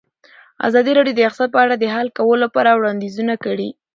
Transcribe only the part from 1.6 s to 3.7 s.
اړه د حل کولو لپاره وړاندیزونه کړي.